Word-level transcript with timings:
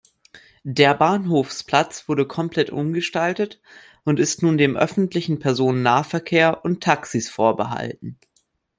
Der 0.63 0.95
Bahnhofsplatz 0.95 2.07
wurde 2.09 2.25
komplett 2.25 2.71
umgestaltet 2.71 3.61
und 4.03 4.19
ist 4.19 4.41
nun 4.41 4.57
dem 4.57 4.75
öffentlichen 4.75 5.37
Personennahverkehr 5.37 6.65
und 6.65 6.81
Taxis 6.81 7.29
vorbehalten. 7.29 8.17